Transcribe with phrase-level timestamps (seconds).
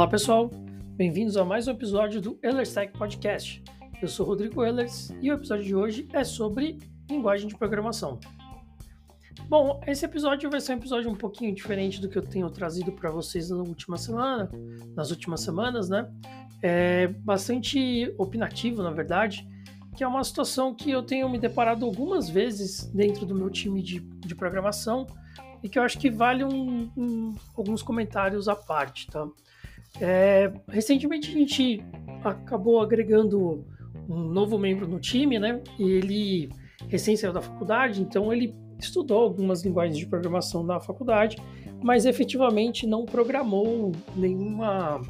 [0.00, 0.50] Olá pessoal,
[0.96, 3.62] bem-vindos a mais um episódio do Ehlers Tech Podcast.
[4.00, 8.18] Eu sou Rodrigo Ehlers e o episódio de hoje é sobre linguagem de programação.
[9.46, 12.92] Bom, esse episódio vai ser um episódio um pouquinho diferente do que eu tenho trazido
[12.92, 14.50] para vocês na última semana,
[14.96, 16.10] nas últimas semanas, né?
[16.62, 19.46] É bastante opinativo, na verdade,
[19.94, 23.82] que é uma situação que eu tenho me deparado algumas vezes dentro do meu time
[23.82, 25.06] de, de programação
[25.62, 29.28] e que eu acho que vale um, um, alguns comentários à parte, tá?
[29.98, 31.82] É, recentemente a gente
[32.22, 33.64] acabou agregando
[34.08, 35.60] um novo membro no time, né?
[35.78, 36.50] Ele
[36.88, 41.36] recém saiu da faculdade, então ele estudou algumas linguagens de programação na faculdade,
[41.82, 45.00] mas efetivamente não programou nenhuma,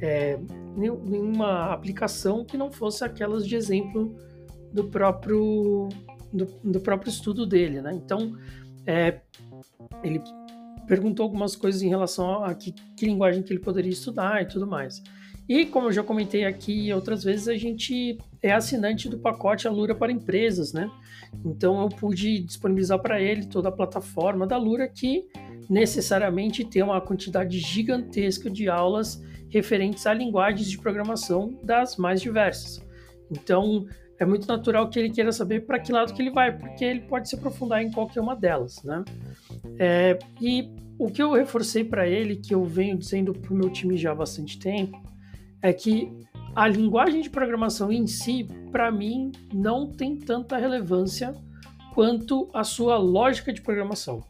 [0.00, 0.38] é,
[0.76, 4.14] nenhuma aplicação que não fosse aquelas de exemplo
[4.72, 5.88] do próprio,
[6.32, 7.94] do, do próprio estudo dele, né?
[7.94, 8.36] Então,
[8.86, 9.20] é,
[10.02, 10.20] ele
[10.86, 14.66] perguntou algumas coisas em relação a que, que, linguagem que ele poderia estudar e tudo
[14.66, 15.02] mais.
[15.48, 19.94] E como eu já comentei aqui outras vezes, a gente é assinante do pacote Alura
[19.94, 20.90] para empresas, né?
[21.44, 25.26] Então eu pude disponibilizar para ele toda a plataforma da Alura que
[25.68, 32.84] necessariamente tem uma quantidade gigantesca de aulas referentes a linguagens de programação das mais diversas.
[33.30, 33.86] Então
[34.18, 37.00] é muito natural que ele queira saber para que lado que ele vai, porque ele
[37.00, 39.04] pode se aprofundar em qualquer uma delas, né?
[39.78, 43.70] É, e o que eu reforcei para ele, que eu venho dizendo para o meu
[43.70, 45.00] time já há bastante tempo,
[45.60, 46.10] é que
[46.54, 51.34] a linguagem de programação em si, para mim, não tem tanta relevância
[51.94, 54.24] quanto a sua lógica de programação.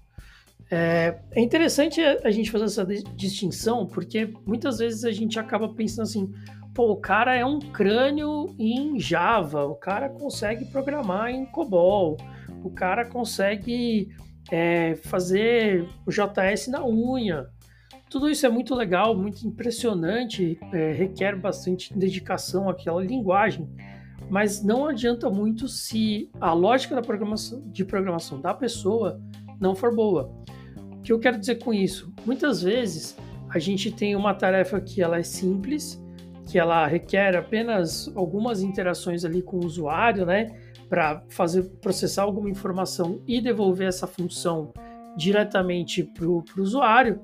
[0.69, 6.03] É, é interessante a gente fazer essa distinção, porque muitas vezes a gente acaba pensando
[6.03, 6.33] assim,
[6.77, 12.19] pô, o cara é um crânio em Java, o cara consegue programar em COBOL,
[12.63, 14.15] o cara consegue
[14.53, 17.47] é, fazer o JS na unha.
[18.11, 23.67] Tudo isso é muito legal, muito impressionante, é, requer bastante dedicação àquela linguagem,
[24.29, 29.19] mas não adianta muito se a lógica da programação, de programação da pessoa
[29.59, 30.31] não for boa.
[30.99, 32.13] O que eu quero dizer com isso?
[32.27, 33.17] Muitas vezes
[33.49, 36.05] a gente tem uma tarefa que ela é simples,
[36.47, 40.57] que ela requer apenas algumas interações ali com o usuário, né,
[40.89, 44.73] para fazer processar alguma informação e devolver essa função
[45.17, 47.21] diretamente para o usuário.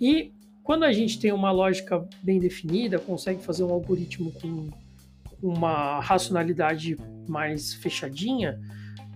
[0.00, 4.68] E quando a gente tem uma lógica bem definida, consegue fazer um algoritmo com
[5.42, 6.96] uma racionalidade
[7.26, 8.60] mais fechadinha,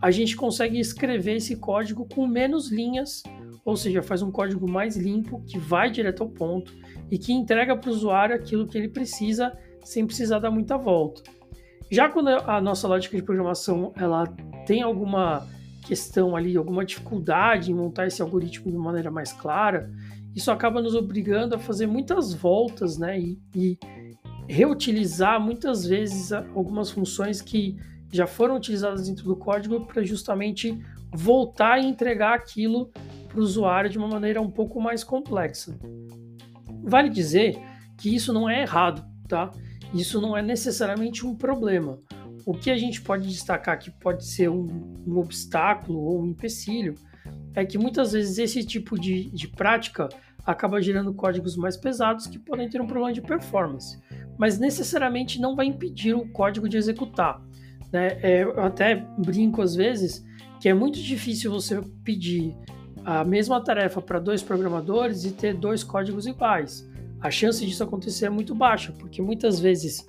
[0.00, 3.22] a gente consegue escrever esse código com menos linhas,
[3.64, 6.72] ou seja, faz um código mais limpo, que vai direto ao ponto
[7.10, 11.22] e que entrega para o usuário aquilo que ele precisa sem precisar dar muita volta.
[11.90, 14.26] Já quando a nossa lógica de programação ela
[14.66, 15.46] tem alguma
[15.86, 19.90] questão ali, alguma dificuldade em montar esse algoritmo de maneira mais clara,
[20.34, 23.20] isso acaba nos obrigando a fazer muitas voltas, né?
[23.20, 23.78] E, e
[24.48, 27.76] reutilizar muitas vezes algumas funções que
[28.10, 30.78] já foram utilizadas dentro do código para justamente
[31.12, 32.90] voltar e entregar aquilo
[33.32, 35.74] para o usuário de uma maneira um pouco mais complexa.
[36.84, 37.58] Vale dizer
[37.96, 39.50] que isso não é errado, tá?
[39.94, 41.98] Isso não é necessariamente um problema.
[42.44, 44.66] O que a gente pode destacar que pode ser um,
[45.06, 46.94] um obstáculo ou um empecilho
[47.54, 50.08] é que muitas vezes esse tipo de, de prática
[50.44, 53.98] acaba gerando códigos mais pesados que podem ter um problema de performance,
[54.36, 57.40] mas necessariamente não vai impedir o código de executar.
[57.92, 58.18] Né?
[58.22, 60.24] É, eu até brinco às vezes
[60.60, 62.56] que é muito difícil você pedir
[63.04, 66.88] a mesma tarefa para dois programadores e ter dois códigos iguais.
[67.20, 70.06] A chance disso acontecer é muito baixa, porque muitas vezes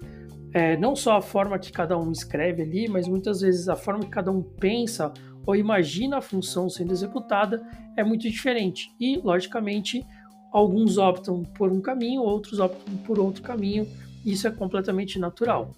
[0.53, 4.03] é, não só a forma que cada um escreve ali, mas muitas vezes a forma
[4.03, 5.11] que cada um pensa
[5.45, 7.65] ou imagina a função sendo executada
[7.97, 8.91] é muito diferente.
[8.99, 10.05] E, logicamente,
[10.51, 13.87] alguns optam por um caminho, outros optam por outro caminho.
[14.25, 15.71] Isso é completamente natural.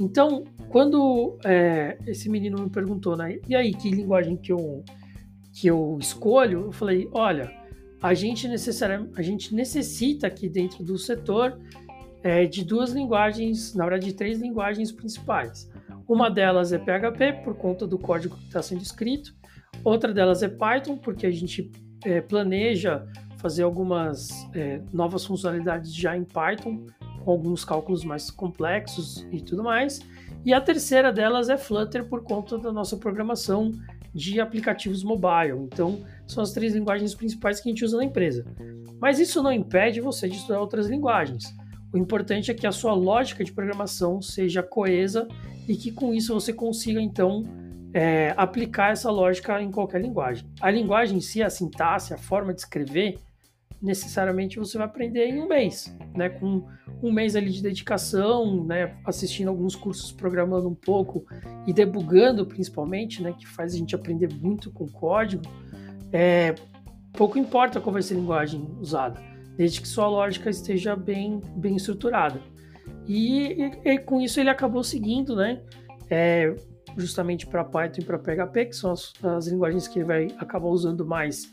[0.00, 4.82] Então, quando é, esse menino me perguntou, né, e aí, que linguagem que eu
[5.54, 7.50] que eu escolho, eu falei, olha,
[8.02, 11.58] a gente, a gente necessita aqui dentro do setor
[12.24, 15.70] é, de duas linguagens, na verdade, de três linguagens principais.
[16.08, 19.32] Uma delas é PHP, por conta do código que está sendo escrito.
[19.84, 21.70] Outra delas é Python, porque a gente
[22.04, 23.06] é, planeja
[23.38, 26.86] fazer algumas é, novas funcionalidades já em Python,
[27.24, 30.00] com alguns cálculos mais complexos e tudo mais.
[30.44, 33.72] E a terceira delas é Flutter, por conta da nossa programação
[34.14, 35.58] de aplicativos mobile.
[35.58, 38.46] Então, são as três linguagens principais que a gente usa na empresa.
[39.00, 41.44] Mas isso não impede você de estudar outras linguagens.
[41.92, 45.28] O importante é que a sua lógica de programação seja coesa
[45.68, 47.44] e que com isso você consiga então
[47.92, 50.44] é, aplicar essa lógica em qualquer linguagem.
[50.60, 53.18] A linguagem em si, a sintaxe, a forma de escrever,
[53.84, 56.30] necessariamente você vai aprender em um mês, né?
[56.30, 56.64] Com
[57.02, 58.96] um mês ali de dedicação, né?
[59.04, 61.26] Assistindo alguns cursos, programando um pouco
[61.66, 63.34] e debugando principalmente, né?
[63.38, 65.42] Que faz a gente aprender muito com código.
[66.12, 66.54] É,
[67.12, 69.20] pouco importa qual vai ser a linguagem usada,
[69.56, 72.40] desde que sua lógica esteja bem, bem estruturada.
[73.06, 73.52] E,
[73.84, 75.62] e, e com isso ele acabou seguindo, né?
[76.08, 76.54] É,
[76.96, 80.68] justamente para Python e para PHP, que são as, as linguagens que ele vai acabar
[80.68, 81.52] usando mais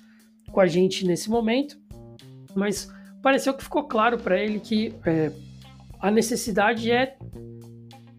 [0.52, 1.81] com a gente nesse momento.
[2.56, 5.32] Mas pareceu que ficou claro para ele que é,
[6.00, 7.18] a necessidade é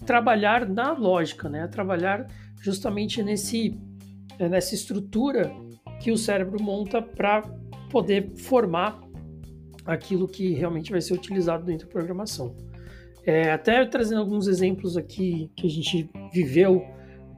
[0.06, 1.66] trabalhar na lógica, né?
[1.68, 2.26] Trabalhar
[2.60, 3.78] justamente nesse,
[4.38, 5.52] é, nessa estrutura
[6.00, 7.42] que o cérebro monta para
[7.90, 9.00] poder formar
[9.84, 12.56] aquilo que realmente vai ser utilizado dentro da programação.
[13.24, 16.84] É, até trazendo alguns exemplos aqui que a gente viveu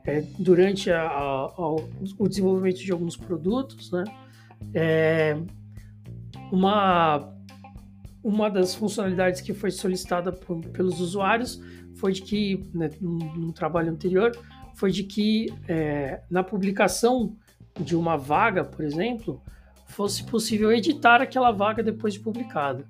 [0.06, 1.74] é, durante a, a,
[2.18, 4.04] o desenvolvimento de alguns produtos, né?
[4.72, 5.36] É,
[6.54, 7.34] uma,
[8.22, 11.60] uma das funcionalidades que foi solicitada por, pelos usuários
[11.96, 14.32] foi de que, né, no, trabalho anterior,
[14.74, 17.36] foi de que é, na publicação
[17.80, 19.42] de uma vaga, por exemplo,
[19.86, 22.86] fosse possível editar aquela vaga depois de publicada.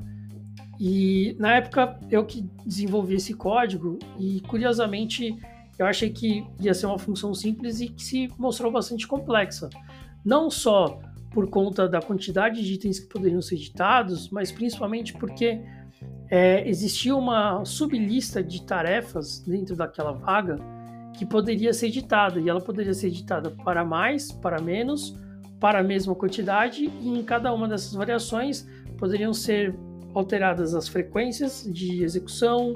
[0.79, 5.37] E na época eu que desenvolvi esse código e curiosamente
[5.79, 9.71] eu achei que ia ser uma função simples e que se mostrou bastante complexa.
[10.25, 11.01] Não só
[11.35, 15.61] por conta da quantidade de itens que poderiam ser editados, mas principalmente porque
[16.31, 20.57] é, existia uma sublista de tarefas dentro daquela vaga
[21.13, 25.19] que poderia ser editada, e ela poderia ser editada para mais, para menos,
[25.59, 28.67] para a mesma quantidade, e em cada uma dessas variações
[28.97, 29.75] poderiam ser
[30.15, 32.75] alteradas as frequências de execução,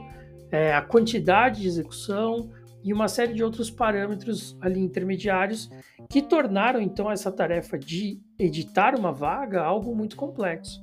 [0.50, 2.50] é, a quantidade de execução
[2.88, 5.69] e uma série de outros parâmetros ali intermediários
[6.08, 10.82] que tornaram então essa tarefa de editar uma vaga algo muito complexo.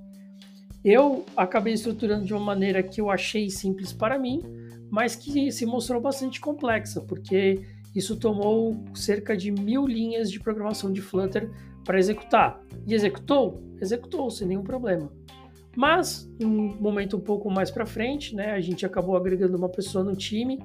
[0.83, 4.43] Eu acabei estruturando de uma maneira que eu achei simples para mim,
[4.91, 7.59] mas que se mostrou bastante complexa, porque
[7.95, 11.49] isso tomou cerca de mil linhas de programação de Flutter
[11.83, 12.61] para executar.
[12.85, 13.63] E executou?
[13.81, 15.11] Executou, sem nenhum problema.
[15.75, 20.03] Mas, um momento um pouco mais para frente, né, a gente acabou agregando uma pessoa
[20.03, 20.63] no time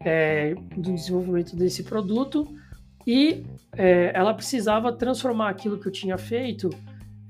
[0.00, 2.46] é, do desenvolvimento desse produto.
[3.06, 3.44] E
[3.76, 6.70] é, ela precisava transformar aquilo que eu tinha feito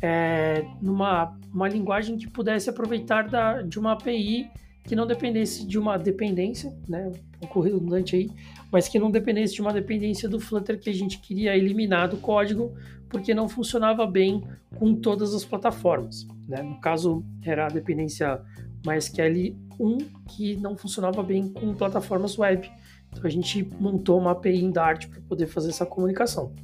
[0.03, 4.51] é, numa uma linguagem que pudesse aproveitar da, de uma API
[4.85, 8.31] que não dependesse de uma dependência, né, um pouco redundante aí,
[8.71, 12.17] mas que não dependesse de uma dependência do Flutter que a gente queria eliminar do
[12.17, 12.75] código,
[13.13, 14.43] porque não funcionava bem
[14.77, 16.27] com todas as plataformas.
[16.49, 16.63] Né?
[16.63, 18.41] No caso, era a dependência
[18.87, 19.99] MySQL 1
[20.31, 22.69] que não funcionava bem com plataformas web.
[23.13, 26.55] Então a gente montou uma API em Dart para poder fazer essa comunicação.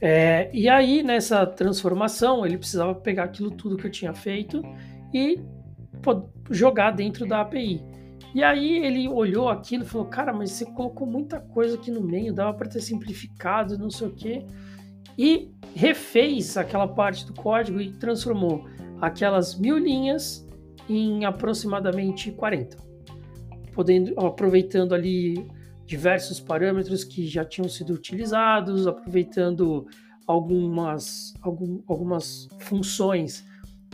[0.00, 4.62] É, e aí, nessa transformação, ele precisava pegar aquilo tudo que eu tinha feito
[5.12, 5.40] e
[6.50, 7.82] jogar dentro da API.
[8.34, 12.00] E aí ele olhou aquilo e falou: Cara, mas você colocou muita coisa aqui no
[12.00, 14.44] meio, dava para ter simplificado, não sei o quê.
[15.18, 18.64] E refez aquela parte do código e transformou
[19.00, 20.46] aquelas mil linhas
[20.88, 22.76] em aproximadamente 40,
[23.72, 25.46] podendo, aproveitando ali
[25.86, 29.86] diversos parâmetros que já tinham sido utilizados, aproveitando
[30.26, 33.44] algumas, algum, algumas funções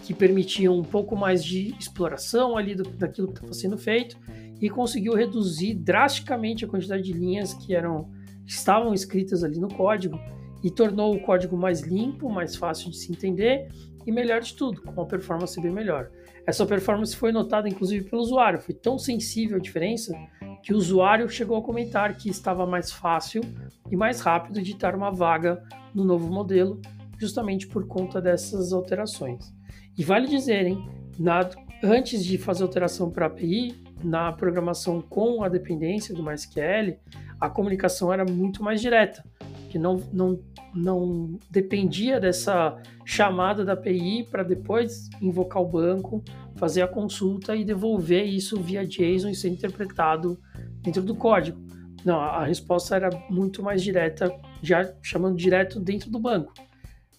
[0.03, 4.17] que permitiam um pouco mais de exploração ali do, daquilo que estava sendo feito
[4.61, 8.11] e conseguiu reduzir drasticamente a quantidade de linhas que eram
[8.47, 10.19] estavam escritas ali no código
[10.63, 13.69] e tornou o código mais limpo, mais fácil de se entender
[14.07, 16.11] e melhor de tudo, com uma performance bem melhor.
[16.47, 20.15] Essa performance foi notada inclusive pelo usuário, foi tão sensível a diferença
[20.63, 23.43] que o usuário chegou a comentar que estava mais fácil
[23.91, 25.63] e mais rápido editar uma vaga
[25.95, 26.81] no novo modelo,
[27.19, 29.53] justamente por conta dessas alterações.
[29.97, 30.89] E vale dizer, hein,
[31.19, 31.49] na,
[31.83, 36.99] antes de fazer alteração para a API, na programação com a dependência do MySQL,
[37.39, 39.25] a comunicação era muito mais direta,
[39.71, 40.41] que não, não,
[40.75, 46.23] não dependia dessa chamada da API para depois invocar o banco,
[46.57, 50.39] fazer a consulta e devolver isso via JSON e ser interpretado
[50.83, 51.59] dentro do código.
[52.05, 56.53] Não, a resposta era muito mais direta, já chamando direto dentro do banco.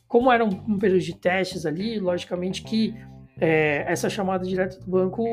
[0.08, 2.94] Como era um, um período de testes ali, logicamente que
[3.40, 5.24] é, essa chamada direta do banco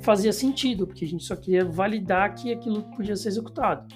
[0.00, 3.86] fazia sentido, porque a gente só queria validar que aquilo podia ser executado.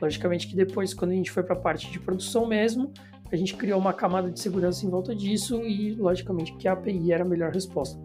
[0.00, 2.92] Logicamente que depois, quando a gente foi para a parte de produção mesmo,
[3.30, 7.12] a gente criou uma camada de segurança em volta disso e, logicamente, que a API
[7.12, 8.00] era a melhor resposta.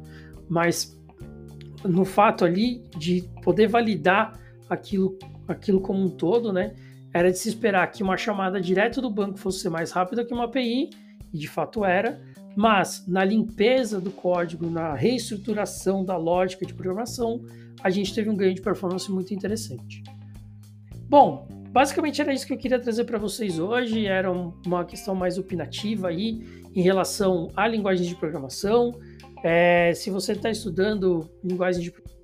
[0.48, 1.00] Mas
[1.84, 6.76] no fato ali de poder validar aquilo, aquilo como um todo, né,
[7.14, 10.46] era de se esperar que uma chamada direto do banco fosse mais rápida que uma
[10.46, 10.90] API
[11.34, 12.22] e de fato era,
[12.56, 17.44] Mas na limpeza do código, na reestruturação da lógica de programação,
[17.84, 20.02] a gente teve um ganho de performance muito interessante.
[21.10, 24.06] Bom, basicamente era isso que eu queria trazer para vocês hoje.
[24.06, 28.98] Era uma questão mais opinativa aí em relação à linguagem de programação.
[29.44, 32.16] É, se você está estudando linguagem de programação,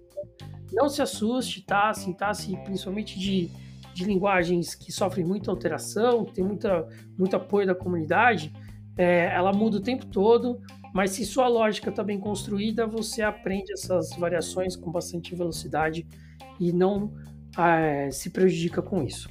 [0.72, 1.94] não se assuste, tá?
[1.94, 3.50] Sintaxe, principalmente de,
[3.94, 6.88] de linguagens que sofrem muita alteração, que tem muita,
[7.20, 8.54] muito apoio da comunidade,
[8.98, 10.62] é, ela muda o tempo todo,
[10.94, 16.08] mas se sua lógica está bem construída, você aprende essas variações com bastante velocidade
[16.58, 17.14] e não
[17.58, 19.28] é, se prejudica com isso.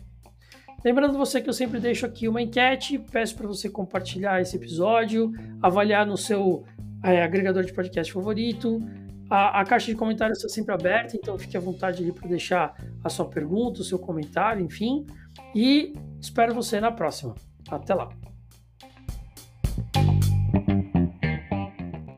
[0.84, 5.32] Lembrando você que eu sempre deixo aqui uma enquete, peço para você compartilhar esse episódio,
[5.60, 6.64] avaliar no seu
[7.04, 8.80] é, agregador de podcast favorito.
[9.28, 12.75] A, a caixa de comentários está sempre aberta, então fique à vontade ali para deixar
[13.04, 15.06] a sua pergunta, o seu comentário, enfim.
[15.54, 17.34] E espero você na próxima.
[17.70, 18.29] Até lá!